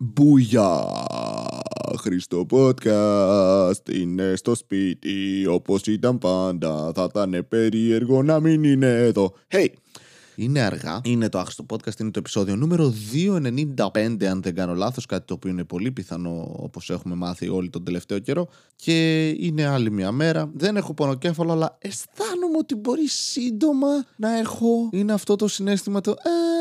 [0.00, 0.84] Μπούγια!
[1.96, 6.92] Χριστό podcast είναι στο σπίτι όπως ήταν πάντα.
[6.94, 9.32] Θα ήταν περίεργο να μην είναι εδώ.
[9.50, 9.66] Hey!
[10.34, 12.94] Είναι αργά, είναι το άχρηστο podcast, είναι το επεισόδιο νούμερο
[13.94, 15.06] 295 αν δεν κάνω λάθος.
[15.06, 18.48] Κάτι το οποίο είναι πολύ πιθανό όπως έχουμε μάθει όλοι τον τελευταίο καιρό.
[18.76, 24.88] Και είναι άλλη μια μέρα, δεν έχω πονοκέφαλο αλλά αισθάνομαι ότι μπορεί σύντομα να έχω.
[24.92, 26.10] Είναι αυτό το συνέστημα το...
[26.10, 26.57] «Ε,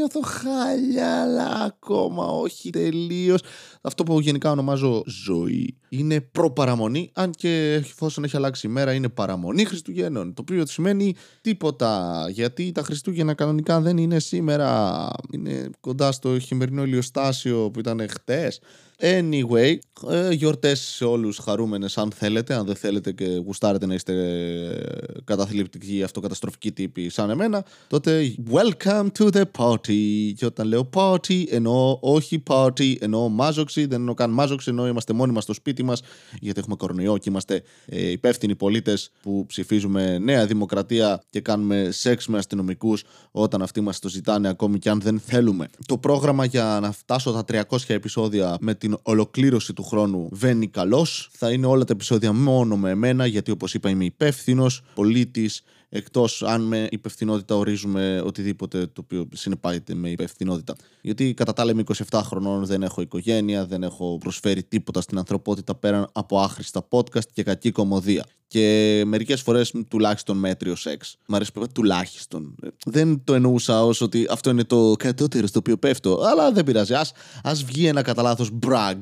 [0.00, 3.40] νιώθω χάλια, αλλά ακόμα όχι τελείως.
[3.80, 9.08] Αυτό που γενικά ονομάζω ζωή είναι προπαραμονή, αν και εφόσον έχει αλλάξει η μέρα, είναι
[9.08, 10.34] παραμονή Χριστουγέννων.
[10.34, 15.08] Το οποίο σημαίνει τίποτα, γιατί τα Χριστούγεννα κανονικά δεν είναι σήμερα.
[15.32, 18.60] Είναι κοντά στο χειμερινό ηλιοστάσιο που ήταν χτες.
[19.00, 19.78] Anyway,
[20.08, 22.54] ε, γιορτές σε όλους χαρούμενες αν θέλετε.
[22.54, 29.06] Αν δεν θέλετε και γουστάρετε να είστε ε, καταθλιπτικοί αυτοκαταστροφικοί τύποι σαν εμένα, τότε welcome
[29.18, 30.32] to the party.
[30.36, 33.86] Και όταν λέω party, εννοώ όχι party, εννοώ μάζοξη.
[33.86, 36.02] Δεν εννοώ καν μάζοξη, εννοώ είμαστε μόνοι μας στο σπίτι μας,
[36.40, 42.26] γιατί έχουμε κορονοϊό και είμαστε ε, υπεύθυνοι πολίτες που ψηφίζουμε νέα δημοκρατία και κάνουμε σεξ
[42.26, 45.68] με αστυνομικούς όταν αυτοί μας το ζητάνε ακόμη και αν δεν θέλουμε.
[45.86, 51.06] Το πρόγραμμα για να φτάσω τα 300 επεισόδια με την ολοκλήρωση του χρόνου βαίνει καλώ.
[51.30, 55.62] Θα είναι όλα τα επεισόδια μόνο με εμένα, γιατί όπως είπα είμαι υπεύθυνος πολίτης.
[55.92, 60.76] Εκτός αν με υπευθυνότητα ορίζουμε οτιδήποτε το οποίο συνεπάγεται με υπευθυνότητα.
[61.00, 65.18] Γιατί κατά τα άλλα είμαι 27 χρονών, δεν έχω οικογένεια, δεν έχω προσφέρει τίποτα στην
[65.18, 68.24] ανθρωπότητα πέραν από άχρηστα podcast και κακή κομμωδία.
[68.46, 71.16] Και μερικές φορές τουλάχιστον μέτριο σεξ.
[71.26, 72.54] Μ' αρέσει που τουλάχιστον.
[72.84, 76.94] Δεν το εννοούσα ως ότι αυτό είναι το κατώτερο στο οποίο πέφτω, αλλά δεν πειράζει.
[76.94, 78.98] Α βγει ένα κατά λάθος brag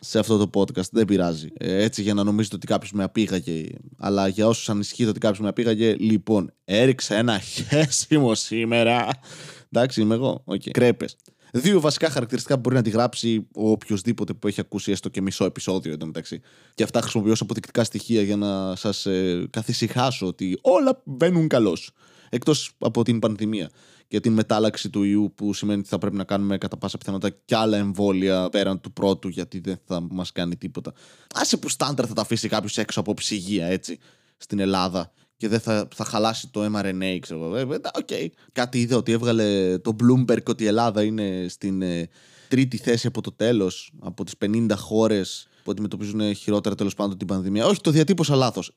[0.00, 0.90] σε αυτό το podcast.
[0.90, 1.48] Δεν πειράζει.
[1.58, 3.64] Ε, έτσι για να νομίζετε ότι κάποιος με απήγαγε.
[3.98, 9.08] Αλλά για όσους ανησυχείτε ότι κάποιος με απήγαγε, λοιπόν, έριξα ένα χέσιμο σήμερα.
[9.72, 10.44] Εντάξει, είμαι εγώ.
[10.46, 10.70] Okay.
[10.70, 11.16] Κρέπες.
[11.52, 15.20] Δύο βασικά χαρακτηριστικά που μπορεί να τη γράψει ο οποιοδήποτε που έχει ακούσει έστω και
[15.20, 16.40] μισό επεισόδιο εντωμεταξύ.
[16.74, 21.90] Και αυτά χρησιμοποιώ ως αποδεικτικά στοιχεία για να σας ε, καθησυχάσω ότι όλα βαίνουν καλώς.
[22.28, 23.70] Εκτός από την πανδημία
[24.10, 27.36] και την μετάλλαξη του ιού που σημαίνει ότι θα πρέπει να κάνουμε κατά πάσα πιθανότητα
[27.44, 30.92] κι άλλα εμβόλια πέραν του πρώτου γιατί δεν θα μας κάνει τίποτα.
[31.34, 33.98] Άσε που στάνταρ θα τα αφήσει κάποιος έξω από ψυγεία έτσι
[34.36, 37.56] στην Ελλάδα και δεν θα, θα χαλάσει το mRNA, ξέρω εγώ.
[37.56, 38.26] Ε, okay.
[38.52, 42.08] Κάτι είδα ότι έβγαλε το Bloomberg ότι η Ελλάδα είναι στην ε,
[42.48, 47.26] τρίτη θέση από το τέλος, από τις 50 χώρες που αντιμετωπίζουν χειρότερα τέλος πάντων την
[47.26, 47.66] πανδημία.
[47.66, 48.72] Όχι, το διατύπωσα λάθος.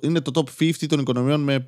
[0.00, 1.66] Είναι το top 50 των οικονομιών με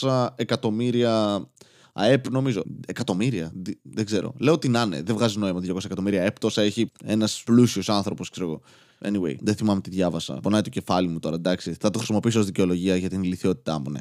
[0.00, 1.46] 200 εκατομμύρια
[1.92, 2.62] ΑΕΠ, νομίζω.
[2.86, 3.52] Εκατομμύρια.
[3.82, 4.34] Δεν ξέρω.
[4.38, 5.02] Λέω ότι να είναι.
[5.02, 6.38] Δεν βγάζει νόημα 200 εκατομμύρια ΑΕΠ.
[6.38, 8.60] Τόσα έχει ένας πλούσιος άνθρωπος, ξέρω εγώ.
[9.04, 10.34] Anyway, δεν θυμάμαι τι διάβασα.
[10.42, 11.76] Πονάει το κεφάλι μου τώρα, εντάξει.
[11.80, 13.98] Θα το χρησιμοποιήσω ως δικαιολογία για την ηλικιότητά μου, ναι.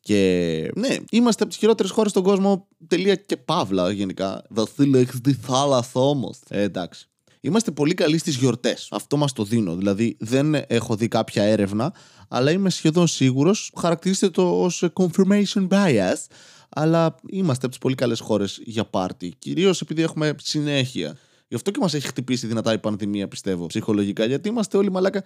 [0.00, 2.68] Και ναι, είμαστε από τις χειρότερες χώρες στον κόσμο.
[2.86, 4.44] Τελεία και παύλα γενικά.
[4.48, 6.38] Βασίλειο, έχει δει θάλασσα όμως.
[6.48, 7.08] Ε, εντάξει.
[7.40, 8.88] Είμαστε πολύ καλοί στις γιορτές.
[8.90, 9.76] Αυτό μας το δίνω.
[9.76, 11.94] Δηλαδή, δεν έχω δει κάποια έρευνα,
[12.28, 13.72] αλλά είμαι σχεδόν σίγουρος.
[13.80, 16.26] Χαρακτηρίζεται το ως confirmation bias
[16.74, 19.34] αλλά είμαστε από τις πολύ καλές χώρες για πάρτι.
[19.38, 21.16] Κυρίως επειδή έχουμε συνέχεια.
[21.48, 24.24] Γι' αυτό και μας έχει χτυπήσει δυνατά η πανδημία, πιστεύω, ψυχολογικά.
[24.24, 25.24] Γιατί είμαστε όλοι μαλάκα.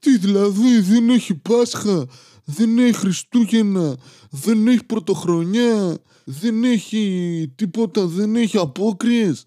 [0.00, 2.06] Τι δηλαδή, δεν έχει Πάσχα,
[2.44, 3.96] δεν έχει Χριστούγεννα,
[4.30, 9.44] δεν έχει Πρωτοχρονιά, δεν έχει τίποτα, δεν έχει απόκριες.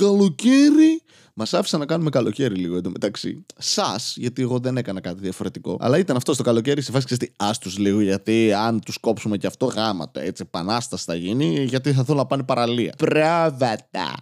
[0.00, 1.02] Καλοκαίρι
[1.34, 3.44] Μας άφησαν να κάνουμε καλοκαίρι λίγο εντωμεταξύ.
[3.56, 5.76] Σας, γιατί εγώ δεν έκανα κάτι διαφορετικό.
[5.80, 9.46] Αλλά ήταν αυτό το καλοκαίρι σε φάση ξέρετε, άστου λίγο, γιατί αν τους κόψουμε και
[9.46, 10.42] αυτό, γάματα έτσι.
[10.46, 12.94] Επανάσταση θα γίνει, γιατί θα θέλω να πάνε παραλία.
[12.98, 14.14] Πράβατα.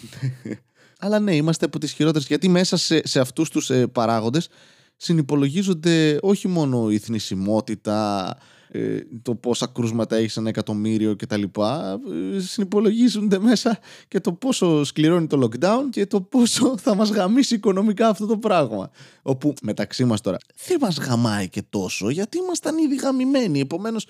[1.02, 4.48] Αλλά ναι, είμαστε από τις χειρότερες, γιατί μέσα σε, σε αυτούς τους ε, παράγοντες
[4.96, 8.36] συνυπολογίζονται όχι μόνο η θνησιμότητα,
[8.72, 11.42] ε, το πόσα κρούσματα έχεις ένα εκατομμύριο κτλ.
[11.42, 17.54] Ε, συνυπολογίζονται μέσα και το πόσο σκληρώνει το lockdown και το πόσο θα μας γαμίσει
[17.54, 18.90] οικονομικά αυτό το πράγμα.
[19.22, 23.60] Όπου μεταξύ μας τώρα δεν μας γαμάει και τόσο γιατί ήμασταν ήδη γαμημένοι.
[23.60, 24.06] Επομένως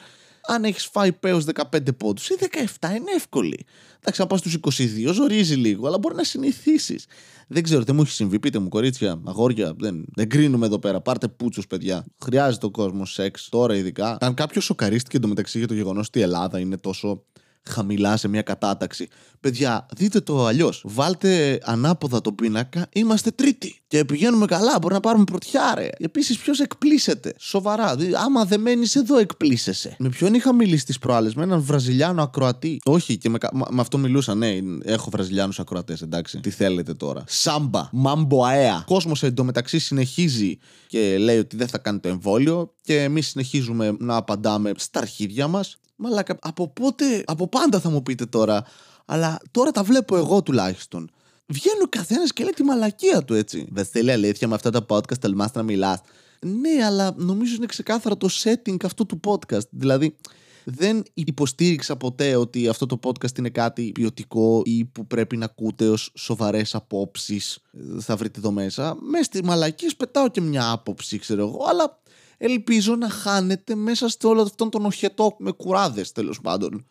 [0.47, 3.67] αν έχεις φάει πέος 15 πόντους ή 17 είναι εύκολη.
[4.01, 7.07] Εντάξει, αν πας στους 22, ζορίζει λίγο, αλλά μπορεί να συνηθίσεις.
[7.49, 8.39] Δεν ξέρω, τι μου έχει συμβεί.
[8.39, 11.01] Πείτε μου, κορίτσια, αγόρια, δεν, δεν κρίνουμε εδώ πέρα.
[11.01, 12.05] Πάρτε πούτσους, παιδιά.
[12.25, 14.17] Χρειάζεται ο κόσμος σεξ τώρα, ειδικά.
[14.21, 17.23] Αν κάποιος σοκαρίστηκε εντωμεταξύ για το γεγονός ότι η Ελλάδα είναι τόσο
[17.69, 19.09] χαμηλά σε μια κατάταξη.
[19.41, 20.83] Παιδιά, δείτε το αλλιώς.
[20.87, 23.81] Βάλτε ανάποδα τον πίνακα, είμαστε τρίτη.
[23.87, 25.89] Και πηγαίνουμε καλά, μπορεί να πάρουμε πρωτιά, ρε.
[25.99, 27.97] Επίσης, ποιος εκπλήσεται; Σοβαρά.
[28.25, 29.97] άμα δεν μένεις εδώ, εκπλήσεσαι.
[29.99, 33.99] Με ποιον είχα μιλήσει τις προάλλες, με έναν Βραζιλιάνο ακροατή; Όχι, και με, με αυτό
[33.99, 36.41] μιλούσα, ναι, έχω Βραζιλιάνους ακροατές, εντάξει.
[36.41, 38.85] Τι θέλετε τώρα; Σάμπα, μάμπο αέα.
[38.87, 44.17] Κόσμος εντωμεταξύ συνεχίζει και λέει ότι δεν θα κάνει το εμβόλιο και εμείς συνεχίζουμε να
[44.17, 45.79] απαντάμε στα αρχίδια μας.
[45.97, 48.65] Μαλάκα, από πότε, από πάντα θα μου πείτε τώρα,
[49.05, 51.11] αλλά τώρα τα βλέπω εγώ τουλάχιστον.
[51.47, 53.67] βγαίνει ο καθένας και λέει τη μαλακία του έτσι.
[53.71, 56.01] Βασίλη, αλήθεια με αυτά τα podcast τολμάς να μιλάς.
[56.41, 59.69] Ναι, αλλά νομίζω είναι ξεκάθαρο το setting αυτού του podcast.
[59.71, 60.17] Δηλαδή,
[60.65, 65.89] δεν υποστήριξα ποτέ ότι αυτό το podcast είναι κάτι ποιοτικό ή που πρέπει να ακούτε
[65.89, 67.59] ως σοβαρές απόψεις.
[68.01, 68.97] Θα βρείτε εδώ μέσα.
[69.01, 72.01] Μέσα στη μαλακή πετάω και μια άποψη, ξέρω εγώ, αλλά
[72.43, 76.87] ελπίζω να χάνετε μέσα σε όλο αυτόν τον οχετό με κουράδες τέλος πάντων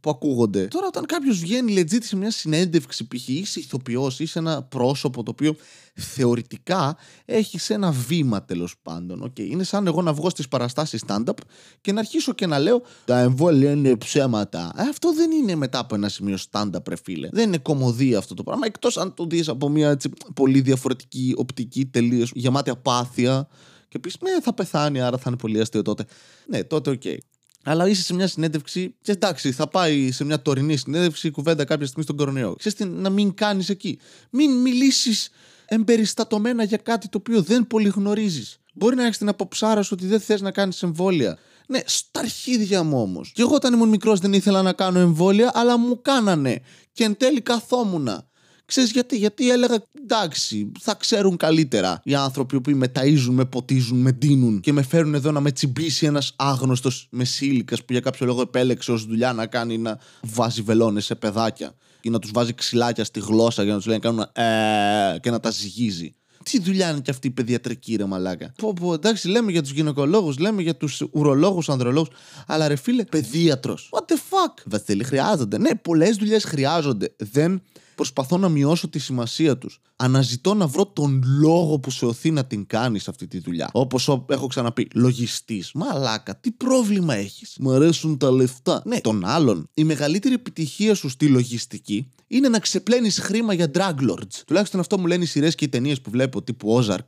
[0.00, 0.66] που ακούγονται.
[0.66, 3.28] Τώρα, όταν κάποιος βγαίνει legit σε μια συνέντευξη, π.χ.
[3.28, 5.56] είσαι ηθοποιός ή σε ένα πρόσωπο το οποίο
[5.94, 9.24] θεωρητικά έχει σε ένα βήμα τέλος πάντων.
[9.24, 9.40] Okay.
[9.40, 11.36] Είναι σαν εγώ να βγω στις παραστάσεις stand-up
[11.80, 14.72] και να αρχίσω και να λέω Τα εμβόλια είναι ψέματα.
[14.76, 17.28] Ε, αυτό δεν είναι μετά από ένα σημείο stand-up, ρε φίλε.
[17.32, 18.66] Δεν είναι κομμωδία αυτό το πράγμα.
[18.66, 23.48] Εκτός αν το δεις από μια έτσι, πολύ διαφορετική οπτική, τελείως γεμάτη απάθεια
[23.92, 26.04] και πεις, Ναι, θα πεθάνει, άρα θα είναι πολύ αστείο τότε.
[26.46, 27.00] Ναι, τότε OK.
[27.04, 27.16] Okay.
[27.64, 31.64] Αλλά είσαι σε μια συνέντευξη και εντάξει, θα πάει σε μια τωρινή συνέντευξη η κουβέντα
[31.64, 32.54] κάποια στιγμή στον κορονοϊό.
[32.58, 33.98] Ξέρεις τι, να μην κάνεις εκεί.
[34.30, 35.30] Μην μιλήσεις
[35.64, 38.58] εμπεριστατωμένα για κάτι το οποίο δεν πολύ γνωρίζεις.
[38.74, 41.38] Μπορεί να έχεις την αποψάρα σου ότι δεν θες να κάνεις εμβόλια.
[41.66, 43.32] Ναι, στα αρχίδια μου όμως.
[43.34, 46.60] Και εγώ όταν ήμουν μικρός δεν ήθελα να κάνω εμβόλια, αλλά μου κάνανε.
[46.92, 48.26] Και εν τέλει καθόμουνα.
[48.72, 53.98] Ξέρεις γιατί, γιατί έλεγα εντάξει, θα ξέρουν καλύτερα οι άνθρωποι που με ταΐζουν, με ποτίζουν,
[53.98, 58.26] με ντύνουν και με φέρουν εδώ να με τσιμπήσει ένας άγνωστος μεσήλικας που για κάποιο
[58.26, 62.54] λόγο επέλεξε ως δουλειά να κάνει να βάζει βελόνες σε παιδάκια ή να τους βάζει
[62.54, 66.14] ξυλάκια στη γλώσσα για να τους λέει να κάνουν ε, και να τα ζυγίζει.
[66.42, 68.52] Τι δουλειά είναι και αυτή η παιδιατρική, ρε μαλάκα.
[68.56, 72.08] Πω, πω, εντάξει, λέμε για τους γυναικολόγους, λέμε για τους ουρολόγους, ανδρολόγους.
[72.46, 73.88] Αλλά ρε φίλε, παιδίατρος.
[73.92, 75.58] What the fuck; Βασίλη, χρειάζονται.
[75.58, 77.14] Ναι, πολλές δουλειές χρειάζονται.
[77.18, 77.62] Δεν
[77.94, 79.80] προσπαθώ να μειώσω τη σημασία τους.
[79.96, 83.70] Αναζητώ να βρω τον λόγο που σε οθεί να την κάνεις αυτή τη δουλειά.
[83.72, 85.72] Όπως έχω ξαναπεί, λογιστής.
[85.72, 88.82] Μαλάκα, τι πρόβλημα έχεις; Μου αρέσουν τα λεφτά.
[88.84, 89.68] Ναι, τον άλλον.
[89.74, 94.42] Η μεγαλύτερη επιτυχία σου στη λογιστική είναι να ξεπλένεις χρήμα για drug lords.
[94.46, 97.06] Τουλάχιστον αυτό μου λένε οι σειρές και οι ταινίες που βλέπω, τύπου Ozark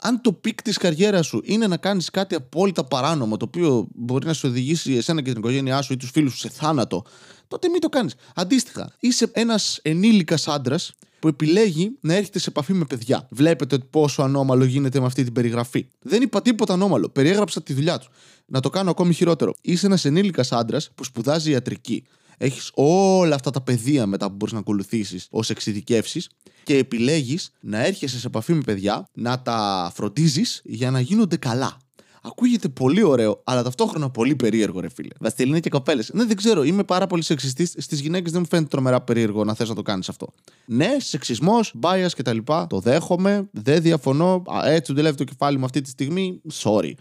[0.00, 4.26] αν το peak της καριέρας σου είναι να κάνεις κάτι απόλυτα παράνομο, το οποίο μπορεί
[4.26, 7.04] να σου οδηγήσει εσένα και την οικογένειά σου ή τους φίλους σου σε θάνατο,
[7.48, 8.14] τότε μην το κάνεις.
[8.34, 13.28] Αντίστοιχα, είσαι ένας ενήλικας άντρας που επιλέγει να έρχεται σε επαφή με παιδιά.
[13.30, 15.88] Βλέπετε πόσο ανώμαλο γίνεται με αυτή την περιγραφή.
[16.02, 17.08] Δεν είπα τίποτα ανώμαλο.
[17.08, 18.08] Περιέγραψα τη δουλειά τους.
[18.46, 19.54] Να το κάνω ακόμη χειρότερο.
[19.60, 22.04] Είσαι ένας ενήλικας άντρας που σπουδάζει ιατρική.
[22.38, 26.28] Έχεις όλα αυτά τα πεδία μετά που μπορείς να ακολουθήσεις ως εξειδικεύσεις
[26.62, 31.76] και επιλέγεις να έρχεσαι σε επαφή με παιδιά, να τα φροντίζεις για να γίνονται καλά.
[32.22, 35.14] Ακούγεται πολύ ωραίο, αλλά ταυτόχρονα πολύ περίεργο, ρε φίλε.
[35.20, 36.10] Βασιλίνε και κοπέλες.
[36.12, 37.74] Ναι, δεν ξέρω, είμαι πάρα πολύ σεξιστής.
[37.78, 40.32] Στις γυναίκες δεν μου φαίνεται τρομερά περίεργο να θες να το κάνεις αυτό.
[40.66, 42.38] Ναι, σεξισμός, bias κτλ.
[42.66, 44.42] Το δέχομαι, δεν διαφωνώ.
[44.64, 46.40] έτσι δουλεύει το κεφάλι μου αυτή τη στιγμή.
[46.62, 46.92] Sorry.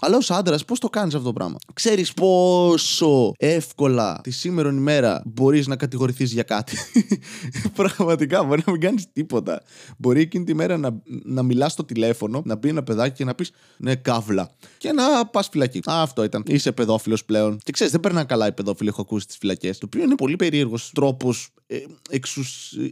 [0.00, 5.22] Αλλά ως άντρας, πώς το κάνεις αυτό το πράγμα; Ξέρεις πόσο εύκολα τη σήμερα ημέρα
[5.26, 6.76] μπορείς να κατηγορηθείς για κάτι.
[7.76, 9.62] Πραγματικά, μπορεί να μην κάνεις τίποτα.
[9.98, 13.34] Μπορεί εκείνη τη μέρα να, να μιλάς στο τηλέφωνο, να μπει ένα παιδάκι και να
[13.34, 14.50] πεις Ναι, καύλα.
[14.78, 15.78] Και να πας φυλακή.
[15.78, 16.42] Α, αυτό ήταν.
[16.46, 17.58] Είσαι παιδόφιλος πλέον.
[17.62, 19.78] Και ξέρεις, δεν περνά καλά οι παιδόφιλοι, έχω ακούσει τις φυλακές.
[19.78, 21.84] Το οποίο είναι πολύ περίεργος τρόπος ε,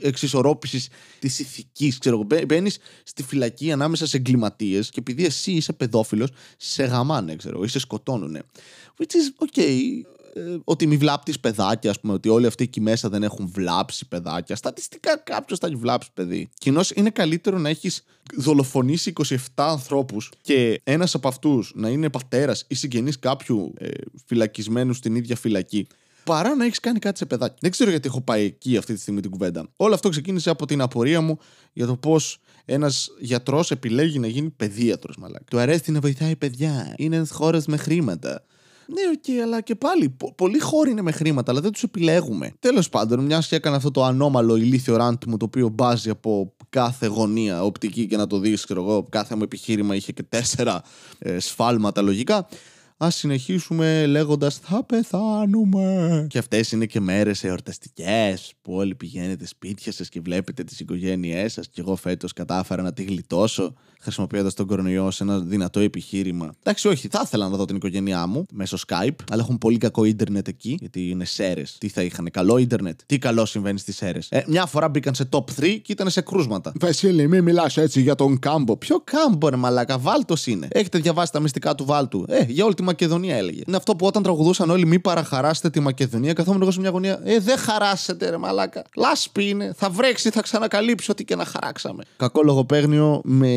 [0.01, 0.89] εξισορρόπησης
[1.19, 1.99] της ηθικής.
[1.99, 7.65] Ξέρω μπαίνεις στη φυλακή ανάμεσα σε εγκληματίες και επειδή εσύ είσαι παιδόφιλος, σε γαμάνε, ξέρω,
[7.65, 8.43] ή σε σκοτώνουνε.
[8.99, 9.81] Which is okay.
[10.35, 14.09] Ε, ότι μη βλάπτεις παιδάκια, ας πούμε, ότι όλοι αυτοί εκεί μέσα δεν έχουν βλάψει
[14.09, 14.57] παιδάκια.
[14.57, 16.49] Στατιστικά κάποιος θα έχει βλάψει παιδί.
[16.59, 18.05] Κοινώς είναι καλύτερο να έχεις
[18.35, 23.89] δολοφονήσει 27 ανθρώπους και ένας από αυτούς να είναι πατέρας ή συγγενή κάποιου ε,
[24.27, 25.87] φυλακισμένου στην ίδια φυλακή
[26.29, 27.55] παρά να έχεις κάνει κάτι σε παιδάκι.
[27.61, 29.69] Δεν ξέρω γιατί έχω πάει εκεί αυτή τη στιγμή την κουβέντα.
[29.77, 31.39] Όλο αυτό ξεκίνησε από την απορία μου
[31.73, 35.45] για το πώς ένας γιατρός επιλέγει να γίνει παιδίατρος, μαλάκι.
[35.51, 36.95] Του αρέσει να βοηθάει παιδιά.
[36.97, 38.45] Είναι ένας χώρο με χρήματα.
[38.87, 40.09] Ναι, OK, okay, αλλά και πάλι.
[40.09, 42.53] Πο- πολλοί χώροι είναι με χρήματα, αλλά δεν τους επιλέγουμε.
[42.61, 46.55] Τέλος πάντων, μιας και έκανα αυτό το ανώμαλο ηλίθιο rant μου, το οποίο μπάζει από
[46.69, 50.83] κάθε γωνία οπτική και να το δεις, ξέρω εγώ, κάθε μου επιχείρημα είχε και τέσσερα
[51.19, 52.49] ε, σφάλματα λογικά.
[53.05, 56.27] Ας συνεχίσουμε λέγοντας Θα πεθάνουμε.
[56.29, 61.53] Και αυτές είναι και μέρες εορταστικές που όλοι πηγαίνετε σπίτια σας και βλέπετε τις οικογένειές
[61.53, 61.69] σας.
[61.69, 66.55] Και εγώ φέτος κατάφερα να τη γλιτώσω χρησιμοποιώντας τον κορονοϊό σε ένα δυνατό επιχείρημα.
[66.59, 70.05] Εντάξει, όχι, θα ήθελα να δω την οικογένειά μου μέσω Skype, αλλά έχουν πολύ κακό
[70.05, 71.77] ίντερνετ εκεί, γιατί είναι σέρες.
[71.81, 75.29] Τι θα είχαν, καλό ίντερνετ; Τι καλό συμβαίνει στις σέρες; Ε, μια φορά μπήκαν σε
[75.31, 76.73] top 3 και ήταν σε κρούσματα.
[76.81, 78.77] Βασίλη, μην μιλάς έτσι για τον κάμπο.
[78.77, 80.69] Ποιο κάμπο, ρε μαλάκα, βάλτος είναι.
[80.71, 83.63] Έχετε διαβάσει τα μυστικά του βάλτου; Ε, για όλη τη Μακεδονία έλεγε.
[83.67, 87.21] Είναι αυτό που όταν τραγουδούσαν όλοι μη παραχαράσετε τη Μακεδονία, καθόμουν εγώ σε μια γωνία.
[87.25, 88.85] Ε, δεν χαράσετε, ρε μαλάκα.
[88.97, 89.73] Λάσπη είναι.
[89.77, 92.03] Θα βρέξει, θα ξανακαλύψει ό,τι και να χαράξαμε.
[92.17, 93.53] Κακό λογοπαίγνιο με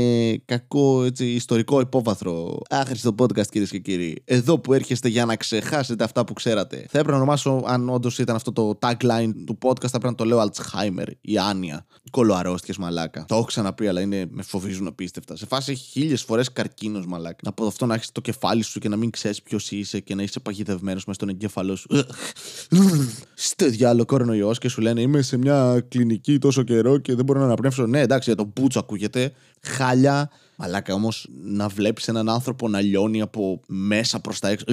[0.45, 2.59] κακό έτσι, ιστορικό υπόβαθρο.
[2.69, 4.21] Άχρηστο podcast, κυρίες και κύριοι.
[4.25, 6.75] Εδώ που έρχεστε για να ξεχάσετε αυτά που ξέρατε.
[6.75, 10.15] Θα έπρεπε να ονομάσω, αν όντως ήταν αυτό το tagline του podcast, θα έπρεπε να
[10.15, 11.85] το λέω Alzheimer ή Άνοια.
[12.11, 13.25] Κολοαρρώστιες μαλάκα.
[13.27, 15.35] Το έχω ξαναπεί, αλλά είναι, με φοβίζουν απίστευτα.
[15.35, 17.49] Σε φάση χίλιες φορές καρκίνος μαλάκα.
[17.49, 20.23] Από αυτό να έχεις το κεφάλι σου και να μην ξέρει ποιος είσαι και να
[20.23, 21.87] είσαι παγιδευμένος μες στον εγκέφαλό σου.
[23.33, 27.39] Στο διάλογο κορονοϊός και σου λένε Είμαι σε μια κλινική τόσο καιρό και δεν μπορώ
[27.39, 27.85] να αναπνεύσω.
[27.85, 29.33] Ναι, εντάξει, για το μπούτσο ακούγεται.
[29.61, 30.29] Χάλια.
[30.61, 34.65] Μαλάκα όμως να βλέπεις έναν άνθρωπο να λιώνει από μέσα προς τα έξω.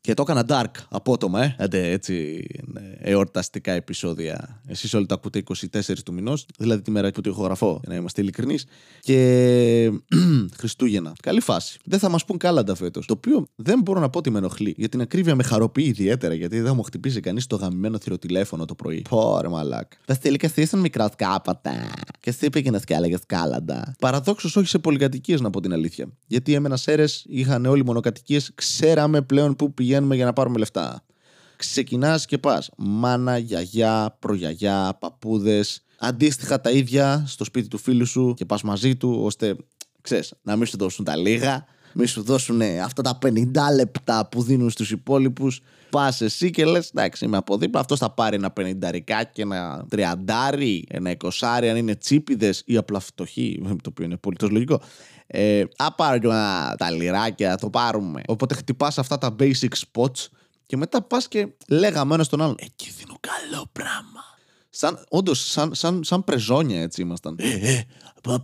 [0.00, 1.56] Και το έκανα dark απότομα, ε.
[1.58, 4.60] Άντε έτσι ναι, εορταστικά επεισόδια.
[4.66, 5.42] Εσείς όλοι τα ακούτε
[5.72, 8.64] 24 του μηνός, δηλαδή τη μέρα που το ηχογραφώ, για να είμαστε ειλικρινείς.
[9.00, 9.90] Και
[10.58, 11.12] Χριστούγεννα.
[11.22, 11.78] Καλή φάση.
[11.84, 13.06] Δεν θα μας πούν κάλαντα φέτος.
[13.06, 14.74] Το οποίο δεν μπορώ να πω ότι με ενοχλεί.
[14.76, 18.74] Για την ακρίβεια με χαροποιεί ιδιαίτερα, γιατί δεν μου χτυπήσει κανείς το γαμμένο θηροτηλέφωνο το
[18.74, 19.02] πρωί.
[19.08, 19.96] Πόρε μαλάκα.
[20.06, 21.90] Βασίλη, και εσύ ήσουν μικρό κάποτε.
[22.20, 23.94] Και εσύ πήγαινες και έλεγες κάλαντα.
[23.98, 26.06] Παραδόξως όχι σε πολυκατοικίες, να πω την αλήθεια.
[26.26, 31.04] Γιατί έμενα σέρες, είχαν όλοι μονοκατοικίες, ξέραμε πλέον πού πηγαίνουμε για να πάρουμε λεφτά.
[31.56, 32.70] Ξεκινάς και πας.
[32.76, 35.84] Μάνα, γιαγιά, προγιαγιά, παππούδες.
[35.98, 39.56] Αντίστοιχα τα ίδια στο σπίτι του φίλου σου και πας μαζί του, ώστε
[40.00, 43.34] ξέρεις, να μην σου δώσουν τα λίγα, μην σου δώσουν αυτά τα 50
[43.74, 45.60] λεπτά που δίνουν στους υπόλοιπους.
[45.90, 47.80] Πας εσύ και λες: Εντάξει, είμαι από δίπλα.
[47.80, 53.62] Αυτός θα πάρει ένα πενηνταρικάκι, ένα τριαντάρι, ένα εικοσάρι, αν είναι τσίπιδες ή απλά φτωχοί,
[53.62, 54.80] το οποίο είναι πολύ λογικό.
[55.26, 56.28] Ε, α πάρω και
[56.76, 58.22] τα λιράκια, το πάρουμε.
[58.26, 60.26] Οπότε χτυπάς αυτά τα basic spots
[60.66, 64.20] και μετά πας και λέγαμε ένα στον άλλον: Εκεί δίνω καλό πράγμα.
[64.70, 67.36] Σαν, όντως, σαν, σαν, σαν πρεζόνια έτσι ήμασταν.
[67.38, 67.84] Ε, ε,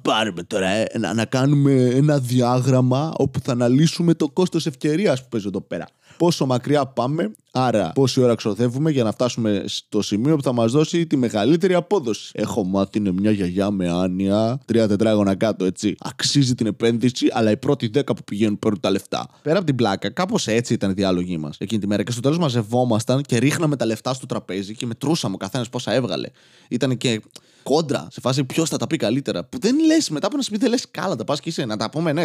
[0.02, 5.28] πάρουμε τώρα ε, να, να κάνουμε ένα διάγραμμα όπου θα αναλύσουμε το κόστος ευκαιρίας που
[5.28, 5.87] παίζει εδώ πέρα
[6.18, 10.72] πόσο μακριά πάμε, άρα πόση ώρα ξοδεύουμε για να φτάσουμε στο σημείο που θα μας
[10.72, 12.30] δώσει τη μεγαλύτερη απόδοση.
[12.34, 15.94] Έχω μάθει είναι μια γιαγιά με άνοια, τρία τετράγωνα κάτω, έτσι.
[16.00, 19.28] Αξίζει την επένδυση, αλλά οι πρώτοι δέκα που πηγαίνουν παίρνουν τα λεφτά.
[19.42, 22.02] Πέρα από την πλάκα, κάπως έτσι ήταν οι διάλογοι μας εκείνη τη μέρα.
[22.02, 25.92] Και στο τέλος μαζευόμασταν και ρίχναμε τα λεφτά στο τραπέζι και μετρούσαμε ο καθένας πόσα
[25.92, 26.28] έβγαλε.
[26.68, 27.22] Ήταν και
[27.62, 29.44] κόντρα σε φάση ποιος θα τα πει καλύτερα.
[29.44, 31.76] Που δεν λες μετά από ένα σπίτι, δεν λες καλά, τα πας και είσαι να
[31.76, 32.25] τα πούμε, ναι.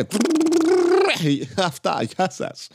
[1.56, 2.68] Αυτά, γεια σας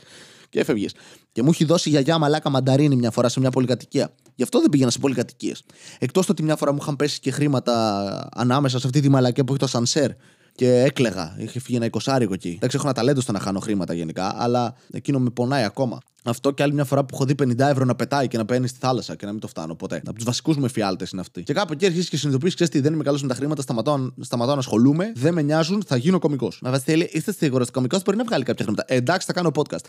[0.49, 0.93] και έφευγες.
[1.31, 4.13] Και μου έχει δώσει γιαγιά μαλάκα μανταρίνη μια φορά σε μια πολυκατοικία.
[4.35, 5.63] Γι' αυτό δεν πήγαινα σε πολυκατοικίες.
[5.99, 9.51] Εκτός ότι μια φορά μου είχαν πέσει και χρήματα ανάμεσα σε αυτή τη μαλακία που
[9.51, 10.11] έχει το σανσέρ.
[10.55, 11.35] Και έκλεγα.
[11.39, 12.53] Είχε φύγει ένα εικοσάρικο εκεί.
[12.55, 15.99] Εντάξει, έχω ένα ταλέντο στο να χάνω χρήματα γενικά, αλλά εκείνο με πονάει ακόμα.
[16.23, 18.67] Αυτό και άλλη μια φορά που έχω δει 50 ευρώ να πετάει και να παίρνει
[18.67, 19.95] στη θάλασσα και να μην το φτάνω ποτέ.
[19.95, 21.43] Από τους βασικούς μου εφιάλτες είναι αυτοί.
[21.43, 24.11] Και κάπου εκεί αρχίζει και συνειδητοποιείς, ξέρεις τι, δεν είμαι καλός με τα χρήματα, σταματάω,
[24.19, 26.59] σταματάω να ασχολούμαι, δεν με νοιάζουν, θα γίνω κωμικός.
[26.61, 28.85] Μα Βασίλη, είστε σίγουρος ότι κωμικός μπορεί να βγάλει κάποια χρήματα.
[28.87, 29.85] Ε, εντάξει, θα κάνω podcast.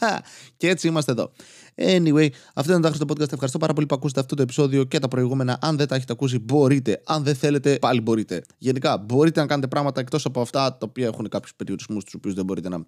[0.56, 1.30] και έτσι είμαστε εδώ.
[1.76, 3.32] Anyway, αυτό ήταν το άχρηστο podcast.
[3.32, 5.58] Ευχαριστώ πάρα πολύ που ακούσατε αυτό το επεισόδιο και τα προηγούμενα.
[5.60, 7.02] Αν δεν τα έχετε ακούσει, μπορείτε.
[7.06, 8.42] Αν δεν θέλετε, πάλι μπορείτε.
[8.58, 12.34] Γενικά, μπορείτε να κάνετε πράγματα εκτός από αυτά τα οποία έχουν κάποιους περιορισμούς, τους οποίους
[12.34, 12.86] δεν μπορείτε να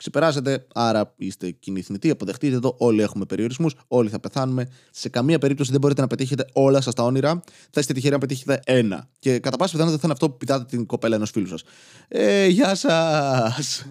[0.00, 0.66] ξεπεράσετε.
[0.74, 2.74] Άρα είστε κοινή θνητοί, αποδεχτείτε το.
[2.78, 4.68] Όλοι έχουμε περιορισμούς, όλοι θα πεθάνουμε.
[4.90, 7.42] Σε καμία περίπτωση δεν μπορείτε να πετύχετε όλα σας τα όνειρα.
[7.70, 9.08] Θα είστε τυχεροί να πετύχετε ένα.
[9.18, 11.62] Και κατά πάσα πιθανότητα θα είναι αυτό που πηδάτε την κοπέλα ενός φίλου σας.
[12.08, 13.84] Ε, γεια σας!